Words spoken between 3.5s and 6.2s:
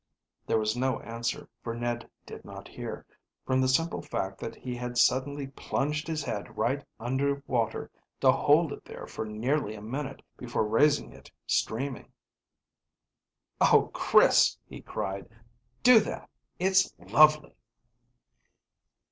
the simple fact that he had suddenly plunged